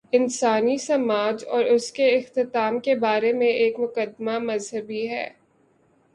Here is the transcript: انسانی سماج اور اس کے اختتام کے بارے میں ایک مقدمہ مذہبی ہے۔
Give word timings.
انسانی 0.11 0.77
سماج 0.77 1.43
اور 1.47 1.65
اس 1.65 1.91
کے 1.91 2.07
اختتام 2.09 2.79
کے 2.79 2.95
بارے 2.95 3.33
میں 3.33 3.47
ایک 3.47 3.79
مقدمہ 3.79 4.39
مذہبی 4.39 5.07
ہے۔ 5.09 5.29